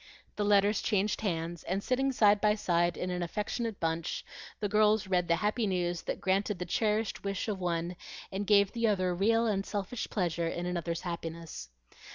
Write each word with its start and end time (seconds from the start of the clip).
The 0.35 0.43
letters 0.43 0.81
changed 0.81 1.21
hands; 1.21 1.61
and 1.61 1.83
sitting 1.83 2.11
side 2.11 2.41
by 2.41 2.55
side 2.55 2.97
in 2.97 3.11
an 3.11 3.21
affectionate 3.21 3.79
bunch, 3.79 4.25
the 4.59 4.67
girls 4.67 5.05
read 5.05 5.27
the 5.27 5.35
happy 5.35 5.67
news 5.67 6.01
that 6.01 6.19
granted 6.19 6.57
the 6.57 6.65
cherished 6.65 7.23
wish 7.23 7.47
of 7.47 7.59
one 7.59 7.95
and 8.31 8.47
gave 8.47 8.71
the 8.71 8.87
other 8.87 9.13
real 9.13 9.45
unselfish 9.45 10.07
pleasure 10.09 10.47
in 10.47 10.65
another's 10.65 11.01
happiness. 11.01 11.69